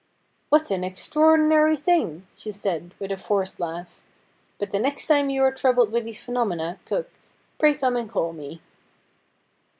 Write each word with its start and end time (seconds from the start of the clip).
'What 0.49 0.71
an 0.71 0.83
extraordinary 0.83 1.77
thing!' 1.77 2.25
she 2.35 2.51
said, 2.51 2.95
with 2.97 3.11
a 3.11 3.17
forced 3.17 3.59
laugh;' 3.59 4.01
but 4.57 4.71
the 4.71 4.79
next 4.79 5.05
time 5.05 5.29
you 5.29 5.43
are 5.43 5.53
troubled 5.53 5.91
with 5.91 6.05
these 6.05 6.19
phe 6.25 6.29
nomena, 6.31 6.79
cook, 6.85 7.11
pray 7.59 7.75
come 7.75 7.95
and 7.95 8.09
call 8.09 8.33
me.' 8.33 8.61